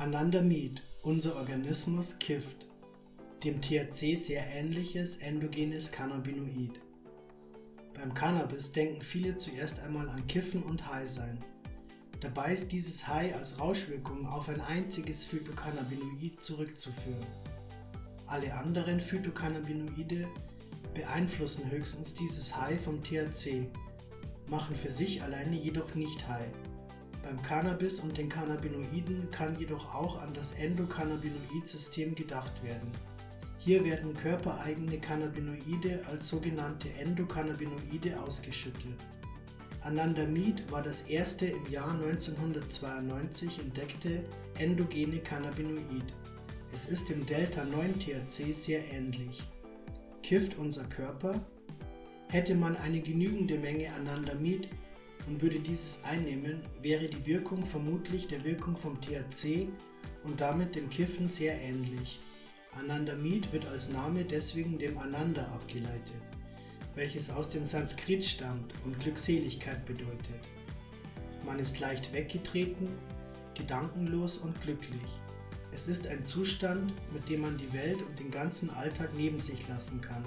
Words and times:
Anandamid, 0.00 0.82
unser 1.02 1.36
Organismus, 1.36 2.18
kifft. 2.18 2.66
Dem 3.44 3.60
THC 3.60 4.16
sehr 4.16 4.46
ähnliches 4.46 5.18
endogenes 5.18 5.92
Cannabinoid. 5.92 6.80
Beim 7.92 8.14
Cannabis 8.14 8.72
denken 8.72 9.02
viele 9.02 9.36
zuerst 9.36 9.80
einmal 9.80 10.08
an 10.08 10.26
Kiffen 10.26 10.62
und 10.62 10.90
High 10.90 11.06
sein. 11.06 11.44
Dabei 12.20 12.54
ist 12.54 12.72
dieses 12.72 13.08
High 13.08 13.34
als 13.34 13.58
Rauschwirkung 13.58 14.26
auf 14.26 14.48
ein 14.48 14.62
einziges 14.62 15.26
Phytocannabinoid 15.26 16.42
zurückzuführen. 16.42 17.26
Alle 18.26 18.54
anderen 18.54 19.00
Phytocannabinoide 19.00 20.26
beeinflussen 20.94 21.70
höchstens 21.70 22.14
dieses 22.14 22.56
High 22.56 22.80
vom 22.80 23.02
THC, 23.04 23.68
machen 24.48 24.74
für 24.76 24.90
sich 24.90 25.22
alleine 25.22 25.56
jedoch 25.56 25.94
nicht 25.94 26.26
High. 26.26 26.48
Beim 27.22 27.40
Cannabis 27.42 28.00
und 28.00 28.16
den 28.16 28.28
Cannabinoiden 28.28 29.30
kann 29.30 29.58
jedoch 29.58 29.94
auch 29.94 30.22
an 30.22 30.32
das 30.32 30.52
Endokannabinoid-System 30.52 32.14
gedacht 32.14 32.62
werden. 32.64 32.90
Hier 33.58 33.84
werden 33.84 34.14
körpereigene 34.14 34.98
Cannabinoide 34.98 36.02
als 36.10 36.28
sogenannte 36.28 36.88
Endokannabinoide 36.94 38.18
ausgeschüttet. 38.18 38.96
Anandamid 39.82 40.70
war 40.70 40.82
das 40.82 41.02
erste 41.02 41.46
im 41.46 41.66
Jahr 41.70 41.92
1992 41.92 43.58
entdeckte 43.58 44.24
endogene 44.58 45.18
Cannabinoid. 45.18 46.14
Es 46.72 46.86
ist 46.86 47.10
dem 47.10 47.26
Delta-9-THC 47.26 48.54
sehr 48.54 48.92
ähnlich. 48.92 49.42
Kifft 50.22 50.56
unser 50.56 50.84
Körper? 50.84 51.44
Hätte 52.28 52.54
man 52.54 52.76
eine 52.76 53.00
genügende 53.00 53.58
Menge 53.58 53.92
Anandamid 53.92 54.68
und 55.26 55.42
würde 55.42 55.60
dieses 55.60 56.02
einnehmen, 56.04 56.62
wäre 56.82 57.06
die 57.06 57.26
Wirkung 57.26 57.64
vermutlich 57.64 58.26
der 58.26 58.44
Wirkung 58.44 58.76
vom 58.76 59.00
THC 59.00 59.68
und 60.24 60.40
damit 60.40 60.74
dem 60.74 60.90
Kiffen 60.90 61.28
sehr 61.28 61.60
ähnlich. 61.60 62.20
Anandamid 62.72 63.52
wird 63.52 63.66
als 63.66 63.88
Name 63.88 64.24
deswegen 64.24 64.78
dem 64.78 64.96
Ananda 64.98 65.44
abgeleitet, 65.46 66.22
welches 66.94 67.30
aus 67.30 67.48
dem 67.48 67.64
Sanskrit 67.64 68.24
stammt 68.24 68.72
und 68.84 68.98
Glückseligkeit 69.00 69.84
bedeutet. 69.84 70.40
Man 71.44 71.58
ist 71.58 71.80
leicht 71.80 72.12
weggetreten, 72.12 72.88
gedankenlos 73.56 74.38
und 74.38 74.60
glücklich. 74.60 75.20
Es 75.72 75.88
ist 75.88 76.06
ein 76.06 76.24
Zustand, 76.24 76.92
mit 77.12 77.28
dem 77.28 77.42
man 77.42 77.56
die 77.56 77.72
Welt 77.72 78.02
und 78.02 78.18
den 78.18 78.30
ganzen 78.30 78.70
Alltag 78.70 79.10
neben 79.16 79.40
sich 79.40 79.66
lassen 79.68 80.00
kann 80.00 80.24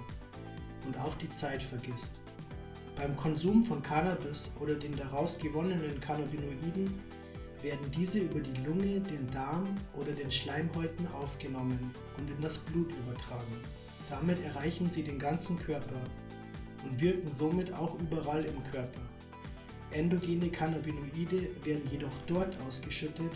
und 0.86 0.98
auch 0.98 1.16
die 1.16 1.32
Zeit 1.32 1.62
vergisst. 1.62 2.22
Beim 2.96 3.16
Konsum 3.18 3.66
von 3.66 3.82
Cannabis 3.82 4.52
oder 4.60 4.76
den 4.76 4.96
daraus 4.96 5.40
gewonnenen 5.40 6.00
Cannabinoiden 6.00 6.94
werden 7.64 7.90
diese 7.92 8.20
über 8.20 8.40
die 8.40 8.62
Lunge, 8.64 9.00
den 9.00 9.30
Darm 9.32 9.76
oder 9.96 10.12
den 10.12 10.32
Schleimhäuten 10.32 11.08
aufgenommen 11.08 11.92
und 12.18 12.30
in 12.30 12.42
das 12.42 12.58
Blut 12.58 12.92
übertragen. 12.92 13.58
Damit 14.10 14.44
erreichen 14.44 14.92
sie 14.92 15.02
den 15.02 15.18
ganzen 15.18 15.58
Körper 15.58 16.00
und 16.84 17.02
wirken 17.02 17.32
somit 17.32 17.74
auch 17.74 18.00
überall 18.00 18.46
im 18.46 18.62
Körper. 18.64 19.02
Endogene 19.92 20.50
Cannabinoide 20.50 21.50
werden 21.64 21.88
jedoch 21.90 22.18
dort 22.28 22.56
ausgeschüttet, 22.68 23.32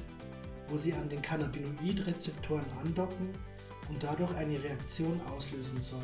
wo 0.68 0.78
sie 0.78 0.94
an 0.94 1.10
den 1.10 1.22
Cannabinoidrezeptoren 1.22 2.66
andocken 2.80 3.30
und 3.90 4.04
dadurch 4.04 4.36
eine 4.36 4.62
Reaktion 4.64 5.20
auslösen 5.22 5.80
sollen. 5.80 6.04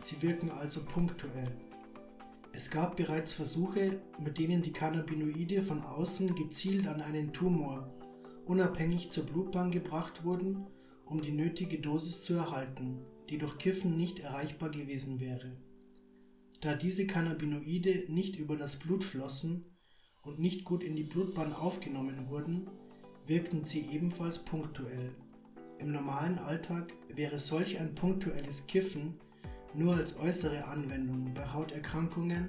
Sie 0.00 0.20
wirken 0.22 0.50
also 0.50 0.80
punktuell. 0.82 1.50
Es 2.56 2.70
gab 2.70 2.96
bereits 2.96 3.34
Versuche, 3.34 4.00
mit 4.18 4.38
denen 4.38 4.62
die 4.62 4.72
Cannabinoide 4.72 5.60
von 5.60 5.82
außen 5.82 6.34
gezielt 6.34 6.86
an 6.86 7.02
einen 7.02 7.34
Tumor 7.34 7.92
unabhängig 8.46 9.10
zur 9.10 9.26
Blutbahn 9.26 9.70
gebracht 9.70 10.24
wurden, 10.24 10.66
um 11.04 11.20
die 11.20 11.32
nötige 11.32 11.78
Dosis 11.78 12.22
zu 12.22 12.32
erhalten, 12.32 13.00
die 13.28 13.36
durch 13.36 13.58
Kiffen 13.58 13.98
nicht 13.98 14.20
erreichbar 14.20 14.70
gewesen 14.70 15.20
wäre. 15.20 15.52
Da 16.62 16.72
diese 16.74 17.06
Cannabinoide 17.06 18.04
nicht 18.08 18.36
über 18.36 18.56
das 18.56 18.76
Blut 18.76 19.04
flossen 19.04 19.66
und 20.22 20.38
nicht 20.38 20.64
gut 20.64 20.82
in 20.82 20.96
die 20.96 21.02
Blutbahn 21.02 21.52
aufgenommen 21.52 22.30
wurden, 22.30 22.70
wirkten 23.26 23.66
sie 23.66 23.82
ebenfalls 23.92 24.38
punktuell. 24.38 25.14
Im 25.78 25.92
normalen 25.92 26.38
Alltag 26.38 26.94
wäre 27.14 27.38
solch 27.38 27.78
ein 27.78 27.94
punktuelles 27.94 28.66
Kiffen 28.66 29.20
nur 29.74 29.96
als 29.96 30.18
äußere 30.18 30.64
Anwendung 30.64 31.34
bei 31.34 31.46
Hauterkrankungen 31.52 32.48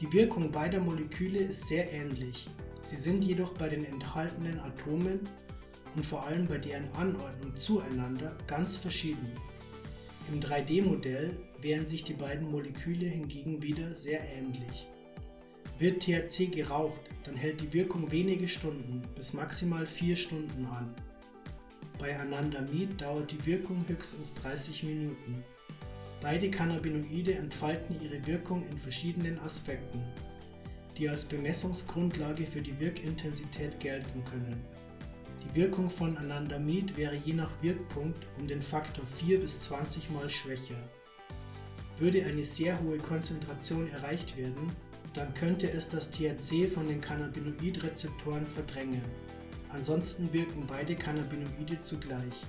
Die 0.00 0.12
Wirkung 0.12 0.50
beider 0.50 0.80
Moleküle 0.80 1.38
ist 1.38 1.68
sehr 1.68 1.92
ähnlich, 1.92 2.48
sie 2.82 2.96
sind 2.96 3.24
jedoch 3.24 3.54
bei 3.54 3.68
den 3.68 3.84
enthaltenen 3.84 4.58
Atomen 4.58 5.20
und 5.94 6.04
vor 6.04 6.26
allem 6.26 6.46
bei 6.46 6.58
deren 6.58 6.90
Anordnung 6.92 7.56
zueinander 7.56 8.36
ganz 8.46 8.76
verschieden. 8.76 9.30
Im 10.32 10.40
3D-Modell 10.40 11.36
wären 11.60 11.86
sich 11.86 12.02
die 12.02 12.14
beiden 12.14 12.50
Moleküle 12.50 13.06
hingegen 13.06 13.62
wieder 13.62 13.94
sehr 13.94 14.20
ähnlich. 14.34 14.88
Wird 15.78 16.02
THC 16.02 16.50
geraucht, 16.50 17.00
dann 17.24 17.36
hält 17.36 17.60
die 17.60 17.72
Wirkung 17.72 18.10
wenige 18.10 18.48
Stunden 18.48 19.02
bis 19.14 19.32
maximal 19.32 19.86
4 19.86 20.16
Stunden 20.16 20.66
an. 20.66 20.94
Bei 21.98 22.18
Anandamid 22.18 23.00
dauert 23.00 23.30
die 23.30 23.46
Wirkung 23.46 23.84
höchstens 23.86 24.34
30 24.34 24.82
Minuten. 24.82 25.44
Beide 26.20 26.50
Cannabinoide 26.50 27.34
entfalten 27.34 27.96
ihre 28.02 28.26
Wirkung 28.26 28.66
in 28.68 28.78
verschiedenen 28.78 29.38
Aspekten, 29.40 30.02
die 30.96 31.08
als 31.08 31.24
Bemessungsgrundlage 31.24 32.46
für 32.46 32.62
die 32.62 32.78
Wirkintensität 32.80 33.78
gelten 33.80 34.24
können. 34.24 34.62
Die 35.42 35.60
Wirkung 35.60 35.90
von 35.90 36.16
Anandamid 36.16 36.96
wäre 36.96 37.16
je 37.16 37.34
nach 37.34 37.50
Wirkpunkt 37.62 38.26
um 38.38 38.48
den 38.48 38.62
Faktor 38.62 39.04
4 39.06 39.40
bis 39.40 39.60
20 39.60 40.10
mal 40.10 40.28
schwächer. 40.30 40.78
Würde 41.98 42.24
eine 42.24 42.44
sehr 42.44 42.80
hohe 42.80 42.98
Konzentration 42.98 43.88
erreicht 43.90 44.36
werden, 44.36 44.72
dann 45.12 45.32
könnte 45.34 45.70
es 45.70 45.88
das 45.88 46.10
THC 46.10 46.66
von 46.66 46.88
den 46.88 47.00
Cannabinoidrezeptoren 47.00 48.46
verdrängen. 48.46 49.02
Ansonsten 49.68 50.32
wirken 50.32 50.64
beide 50.66 50.96
Cannabinoide 50.96 51.80
zugleich. 51.82 52.44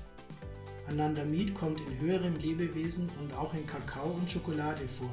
Anandamid 0.88 1.56
kommt 1.56 1.82
in 1.82 2.00
höheren 2.00 2.36
Lebewesen 2.40 3.10
und 3.20 3.34
auch 3.34 3.54
in 3.54 3.66
Kakao 3.66 4.10
und 4.10 4.30
Schokolade 4.30 4.88
vor. 4.88 5.12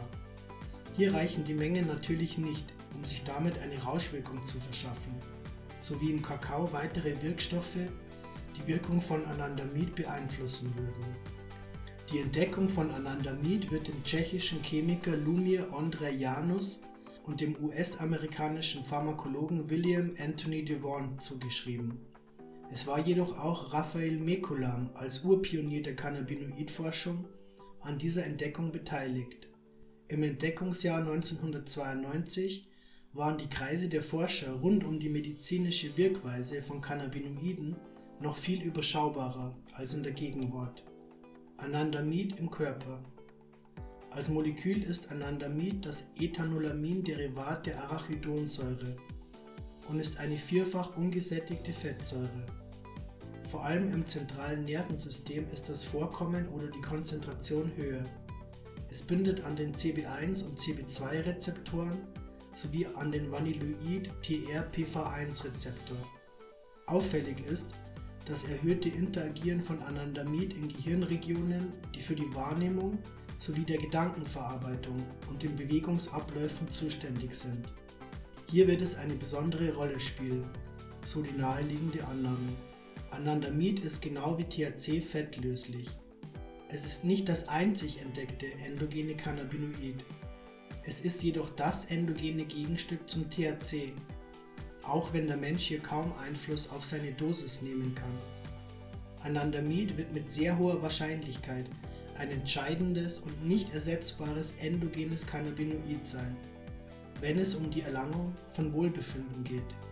Hier 0.95 1.15
reichen 1.15 1.45
die 1.45 1.55
Mengen 1.55 1.87
natürlich 1.87 2.37
nicht, 2.37 2.67
um 2.95 3.05
sich 3.05 3.23
damit 3.23 3.59
eine 3.59 3.83
Rauschwirkung 3.83 4.45
zu 4.45 4.61
verschaffen, 4.61 5.15
sowie 5.81 6.11
im 6.11 6.21
Kakao 6.23 6.71
weitere 6.73 7.21
Wirkstoffe 7.23 7.79
die 8.57 8.67
Wirkung 8.67 9.01
von 9.01 9.25
Anandamid 9.25 9.95
beeinflussen 9.95 10.73
würden. 10.77 11.05
Die 12.13 12.19
Entdeckung 12.19 12.69
von 12.69 12.91
Anandamid 12.91 13.71
wird 13.71 13.89
dem 13.89 14.05
tschechischen 14.05 14.63
Chemiker 14.63 15.17
Lumir 15.17 15.73
Ondrejanus 15.73 16.83
und 17.25 17.41
dem 17.41 17.57
US-amerikanischen 17.65 18.85
Pharmakologen 18.85 19.71
William 19.71 20.13
Anthony 20.19 20.63
Devon 20.65 21.19
zugeschrieben. 21.21 22.12
Es 22.73 22.87
war 22.87 23.07
jedoch 23.07 23.39
auch 23.39 23.75
Raphael 23.75 24.19
Mekulam 24.19 24.89
als 24.95 25.23
Urpionier 25.25 25.83
der 25.83 25.95
Cannabinoidforschung 25.95 27.27
an 27.81 27.99
dieser 27.99 28.25
Entdeckung 28.25 28.73
beteiligt. 28.73 29.49
Im 30.09 30.23
Entdeckungsjahr 30.23 31.01
1992 31.01 32.67
waren 33.13 33.37
die 33.37 33.51
Kreise 33.51 33.91
der 33.91 34.01
Forscher 34.01 34.55
rund 34.55 34.85
um 34.85 34.99
die 34.99 35.11
medizinische 35.11 35.95
Wirkweise 35.99 36.63
von 36.63 36.81
Cannabinoiden 36.81 37.77
noch 38.21 38.37
viel 38.37 38.63
überschaubarer 38.63 39.55
als 39.75 39.93
in 39.93 40.03
der 40.03 40.13
Gegenwart. 40.13 40.83
Anandamid 41.59 42.41
im 42.41 42.51
Körper. 42.51 43.05
Als 44.13 44.31
Molekül 44.31 44.83
ist 44.83 45.13
Anandamid 45.13 45.85
das 45.85 46.05
Ethanolamin-Derivat 46.19 47.67
der 47.67 47.83
Arachidonsäure 47.85 48.97
und 49.91 50.01
ist 50.01 50.19
eine 50.21 50.37
vierfach 50.37 50.97
ungesättigte 50.97 51.75
Fettsäure. 51.75 52.62
Vor 53.51 53.65
allem 53.65 53.93
im 53.93 54.07
zentralen 54.07 54.65
Nervensystem 54.65 55.47
ist 55.53 55.69
das 55.69 55.83
Vorkommen 55.85 56.49
oder 56.49 56.69
die 56.69 56.81
Konzentration 56.81 57.71
höher. 57.77 58.03
Es 58.91 59.03
bindet 59.03 59.45
an 59.45 59.57
den 59.57 59.75
CB1 59.75 60.45
und 60.45 60.59
CB2-Rezeptoren 60.59 61.99
sowie 62.55 62.87
an 62.95 63.13
den 63.13 63.31
Vanilloid-TRPV1-Rezeptor. 63.31 65.99
Auffällig 66.87 67.47
ist 67.47 67.75
das 68.27 68.45
erhöhte 68.45 68.89
Interagieren 68.89 69.61
von 69.61 69.83
Anandamid 69.83 70.55
in 70.55 70.69
Gehirnregionen, 70.69 71.73
die 71.95 72.01
für 72.01 72.15
die 72.15 72.35
Wahrnehmung 72.35 72.99
sowie 73.39 73.65
der 73.65 73.79
Gedankenverarbeitung 73.79 75.03
und 75.29 75.43
den 75.43 75.57
Bewegungsabläufen 75.57 76.71
zuständig 76.71 77.35
sind. 77.35 77.67
Hier 78.51 78.69
wird 78.69 78.83
es 78.83 78.97
eine 78.97 79.15
besondere 79.15 79.75
Rolle 79.75 79.99
spielen, 79.99 80.45
so 81.05 81.23
die 81.23 81.33
naheliegende 81.33 82.05
Annahme. 82.05 82.53
Anandamid 83.13 83.81
ist 83.81 84.01
genau 84.01 84.39
wie 84.39 84.45
THC 84.45 85.03
fettlöslich. 85.03 85.87
Es 86.71 86.87
ist 86.87 87.05
nicht 87.05 87.29
das 87.29 87.47
einzig 87.47 88.01
entdeckte 88.01 88.47
endogene 88.65 89.15
Cannabinoid. 89.15 90.03
Es 90.85 91.01
ist 91.01 91.23
jedoch 91.23 91.51
das 91.51 91.85
endogene 91.85 92.47
Gegenstück 92.47 93.11
zum 93.11 93.29
THC, 93.29 93.93
auch 94.83 95.13
wenn 95.13 95.27
der 95.27 95.37
Mensch 95.37 95.65
hier 95.65 95.81
kaum 95.81 96.15
Einfluss 96.15 96.71
auf 96.71 96.87
seine 96.87 97.13
Dosis 97.13 97.61
nehmen 97.61 97.95
kann. 97.95 98.15
Anandamid 99.21 99.99
wird 99.99 100.15
mit 100.15 100.33
sehr 100.33 100.59
hoher 100.59 100.81
Wahrscheinlichkeit 100.81 101.67
ein 102.17 102.31
entscheidendes 102.31 103.19
und 103.19 103.47
nicht 103.47 103.75
ersetzbares 103.75 104.55
endogenes 104.59 105.27
Cannabinoid 105.27 106.07
sein, 106.07 106.35
wenn 107.21 107.39
es 107.39 107.55
um 107.55 107.71
die 107.71 107.83
Erlangung 107.83 108.35
von 108.55 108.73
Wohlbefinden 108.73 109.45
geht. 109.45 109.92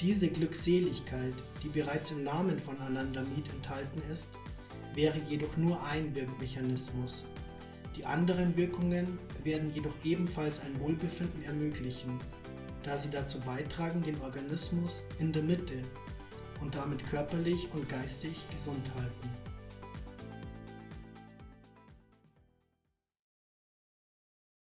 Diese 0.00 0.28
Glückseligkeit, 0.28 1.34
die 1.64 1.68
bereits 1.68 2.12
im 2.12 2.22
Namen 2.22 2.60
von 2.60 2.78
Anandamid 2.78 3.48
enthalten 3.52 4.00
ist, 4.12 4.30
wäre 4.94 5.18
jedoch 5.28 5.56
nur 5.56 5.82
ein 5.82 6.14
Wirkmechanismus. 6.14 7.26
Die 7.96 8.04
anderen 8.04 8.56
Wirkungen 8.56 9.18
werden 9.42 9.74
jedoch 9.74 9.94
ebenfalls 10.04 10.60
ein 10.60 10.78
Wohlbefinden 10.78 11.42
ermöglichen, 11.42 12.20
da 12.84 12.96
sie 12.96 13.10
dazu 13.10 13.40
beitragen, 13.40 14.00
den 14.02 14.20
Organismus 14.20 15.02
in 15.18 15.32
der 15.32 15.42
Mitte 15.42 15.82
und 16.60 16.76
damit 16.76 17.04
körperlich 17.04 17.68
und 17.72 17.88
geistig 17.88 18.36
gesund 18.52 18.88
halten. 18.94 19.47